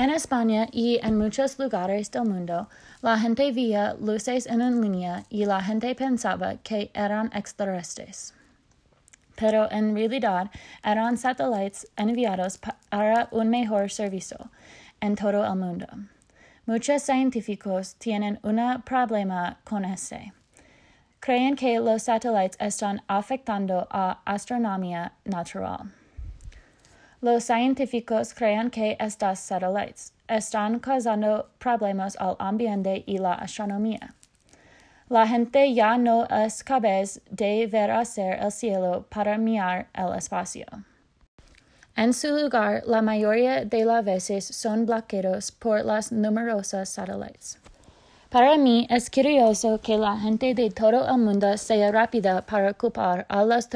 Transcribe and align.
En 0.00 0.08
España 0.08 0.66
y 0.72 0.98
en 1.02 1.18
muchos 1.18 1.58
lugares 1.58 2.10
del 2.10 2.24
mundo, 2.24 2.70
la 3.02 3.18
gente 3.18 3.52
veía 3.52 3.92
luces 4.00 4.46
en 4.46 4.80
línea 4.80 5.24
y 5.28 5.44
la 5.44 5.62
gente 5.62 5.94
pensaba 5.94 6.56
que 6.62 6.90
eran 6.94 7.30
extraterrestres. 7.34 8.32
Pero 9.36 9.70
en 9.70 9.94
realidad 9.94 10.50
eran 10.82 11.18
satélites 11.18 11.86
enviados 11.98 12.56
para 12.56 13.28
un 13.30 13.50
mejor 13.50 13.90
servicio 13.90 14.38
en 15.02 15.16
todo 15.16 15.44
el 15.44 15.56
mundo. 15.56 15.86
Muchos 16.64 17.02
científicos 17.02 17.94
tienen 17.96 18.38
un 18.42 18.58
problema 18.86 19.58
con 19.64 19.84
este. 19.84 20.32
Creen 21.20 21.56
que 21.56 21.78
los 21.78 22.04
satélites 22.04 22.56
están 22.58 23.02
afectando 23.06 23.86
a 23.90 24.22
astronomía 24.24 25.12
natural. 25.26 25.92
Los 27.22 27.44
científicos 27.44 28.32
creen 28.32 28.70
que 28.70 28.96
estos 28.98 29.40
satélites 29.40 30.14
están 30.26 30.78
causando 30.78 31.50
problemas 31.58 32.16
al 32.16 32.34
ambiente 32.38 33.04
y 33.06 33.18
la 33.18 33.34
astronomía. 33.34 34.14
La 35.10 35.26
gente 35.26 35.74
ya 35.74 35.98
no 35.98 36.24
es 36.24 36.64
capaz 36.64 37.20
de 37.30 37.66
ver 37.66 37.90
hacia 37.90 38.36
el 38.36 38.50
cielo 38.50 39.04
para 39.10 39.36
mirar 39.36 39.88
el 39.92 40.16
espacio. 40.16 40.64
En 41.94 42.14
su 42.14 42.28
lugar, 42.28 42.84
la 42.86 43.02
mayoría 43.02 43.66
de 43.66 43.84
las 43.84 44.02
veces 44.02 44.46
son 44.46 44.86
bloqueados 44.86 45.52
por 45.52 45.84
las 45.84 46.12
numerosas 46.12 46.88
satélites. 46.88 47.58
Para 48.30 48.56
mí 48.56 48.86
es 48.88 49.10
curioso 49.10 49.80
que 49.82 49.98
la 49.98 50.16
gente 50.16 50.54
de 50.54 50.70
todo 50.70 51.04
el 51.08 51.18
mundo 51.18 51.58
sea 51.58 51.90
rápida 51.90 52.42
para 52.42 52.72
culpar 52.74 53.26
a 53.28 53.44
los 53.44 53.68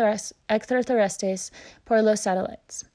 extraterrestres 0.49 1.53
por 1.83 2.05
los 2.05 2.21
satélites 2.21 2.87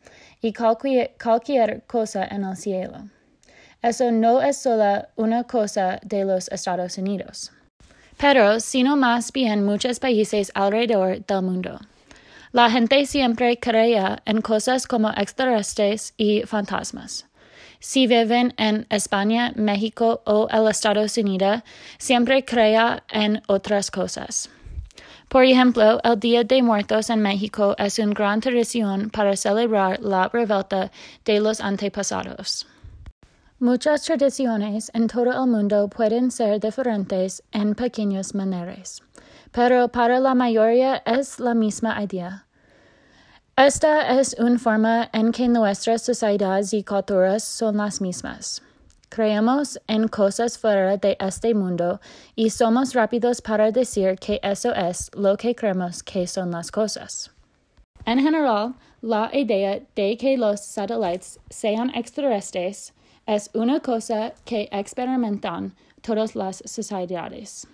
y 0.41 0.53
cualquier, 0.53 1.16
cualquier 1.22 1.84
cosa 1.86 2.23
en 2.31 2.45
el 2.45 2.55
cielo. 2.55 3.09
Eso 3.81 4.09
no 4.09 4.41
es 4.41 4.55
solo 4.55 5.05
una 5.17 5.44
cosa 5.44 6.00
de 6.02 6.23
los 6.23 6.47
Estados 6.47 6.97
Unidos, 6.97 7.52
pero 8.17 8.62
sino 8.62 8.95
más 8.95 9.34
bien 9.34 9.66
muchos 9.66 10.00
países 10.00 10.53
alrededor 10.56 11.25
del 11.25 11.41
mundo. 11.41 11.78
La 12.53 12.72
gente 12.72 13.06
siempre 13.06 13.59
creía 13.59 14.23
en 14.25 14.41
cosas 14.41 14.88
como 14.88 15.09
extraterrestres 15.09 16.14
y 16.16 16.44
fantasmas. 16.44 17.28
Si 17.80 18.08
viven 18.08 18.54
en 18.58 18.86
España, 18.90 19.54
México 19.56 20.22
o 20.26 20.48
Estados 20.70 21.18
Unidos, 21.18 21.62
siempre 21.98 22.44
crea 22.44 23.04
en 23.10 23.42
otras 23.48 23.92
cosas. 23.92 24.50
Por 25.30 25.44
ejemplo, 25.44 26.00
el 26.04 26.20
Día 26.20 26.44
de 26.44 26.64
Muertos 26.64 27.12
en 27.12 27.22
México 27.22 27.76
es 27.78 28.00
una 28.00 28.14
gran 28.14 28.42
tradición 28.42 29.12
para 29.12 29.36
celebrar 29.36 30.00
la 30.02 30.28
revuelta 30.28 30.92
de 31.24 31.40
los 31.40 31.62
antepasados. 31.62 32.66
Muchas 33.60 34.04
tradiciones 34.04 34.90
en 34.96 35.08
todo 35.08 35.32
el 35.32 35.48
mundo 35.48 35.88
pueden 35.88 36.32
ser 36.32 36.60
diferentes 36.60 37.44
en 37.52 37.76
pequeñas 37.76 38.34
maneras, 38.34 39.04
pero 39.52 39.90
para 39.90 40.20
la 40.20 40.34
mayoría 40.34 41.04
es 41.06 41.40
la 41.40 41.54
misma 41.54 42.02
idea. 42.02 42.48
Esta 43.60 44.18
es 44.18 44.38
una 44.40 44.58
forma 44.58 45.10
en 45.12 45.34
que 45.34 45.50
nuestras 45.50 46.04
sociedades 46.04 46.74
y 46.74 46.82
culturas 46.82 47.44
son 47.44 47.76
las 47.76 48.00
mismas. 48.00 48.62
Creemos 49.10 49.78
en 49.86 50.08
cosas 50.08 50.58
fuera 50.58 50.96
de 50.96 51.18
este 51.20 51.54
mundo 51.54 52.00
y 52.38 52.52
somos 52.52 52.94
rápidos 52.94 53.42
para 53.42 53.70
decir 53.70 54.16
que 54.18 54.40
eso 54.44 54.74
es 54.74 55.12
lo 55.14 55.36
que 55.36 55.54
creemos 55.56 56.02
que 56.04 56.26
son 56.26 56.52
las 56.52 56.72
cosas. 56.72 57.32
En 58.06 58.20
general, 58.20 58.76
la 59.02 59.30
idea 59.34 59.82
de 59.94 60.16
que 60.16 60.38
los 60.38 60.62
satélites 60.62 61.38
sean 61.50 61.90
extraterrestres 61.94 62.94
es 63.28 63.50
una 63.54 63.82
cosa 63.82 64.34
que 64.46 64.70
experimentan 64.72 65.76
todas 66.02 66.34
las 66.34 66.64
sociedades. 66.66 67.68